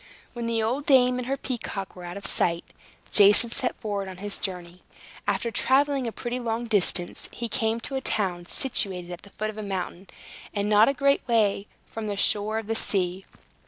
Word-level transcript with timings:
When 0.33 0.47
the 0.47 0.63
old 0.63 0.87
dame 0.87 1.19
and 1.19 1.27
her 1.27 1.37
peacock 1.37 1.95
were 1.95 2.05
out 2.05 2.17
of 2.17 2.25
sight, 2.25 2.65
Jason 3.11 3.51
set 3.51 3.79
forward 3.79 4.07
on 4.07 4.17
his 4.17 4.39
journey. 4.39 4.81
After 5.27 5.51
traveling 5.51 6.07
a 6.07 6.11
pretty 6.11 6.39
long 6.39 6.65
distance, 6.65 7.29
he 7.31 7.47
came 7.47 7.79
to 7.81 7.95
a 7.95 8.01
town 8.01 8.47
situated 8.47 9.13
at 9.13 9.21
the 9.21 9.29
foot 9.29 9.51
of 9.51 9.59
a 9.59 9.61
mountain, 9.61 10.07
and 10.55 10.67
not 10.67 10.89
a 10.89 10.95
great 10.95 11.21
way 11.27 11.67
from 11.85 12.07
the 12.07 12.17
shore 12.17 12.57
of 12.57 12.65
the 12.65 12.73
sea. 12.73 13.25